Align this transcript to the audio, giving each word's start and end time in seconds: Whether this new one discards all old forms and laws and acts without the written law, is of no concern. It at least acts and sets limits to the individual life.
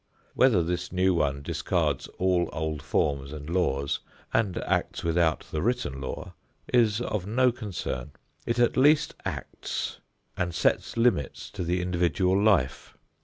Whether 0.33 0.63
this 0.63 0.91
new 0.91 1.13
one 1.13 1.43
discards 1.43 2.07
all 2.17 2.49
old 2.51 2.81
forms 2.81 3.31
and 3.31 3.47
laws 3.47 3.99
and 4.33 4.57
acts 4.63 5.03
without 5.03 5.41
the 5.51 5.61
written 5.61 6.01
law, 6.01 6.33
is 6.73 7.01
of 7.01 7.27
no 7.27 7.51
concern. 7.51 8.13
It 8.47 8.57
at 8.57 8.75
least 8.75 9.13
acts 9.25 9.99
and 10.35 10.55
sets 10.55 10.97
limits 10.97 11.51
to 11.51 11.63
the 11.63 11.83
individual 11.83 12.41
life. 12.41 12.97